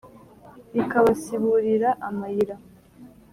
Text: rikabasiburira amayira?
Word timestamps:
rikabasiburira 0.73 1.89
amayira? 2.07 2.55